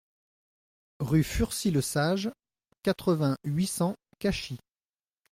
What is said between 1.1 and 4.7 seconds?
Fursy Lesage, quatre-vingts, huit cents Cachy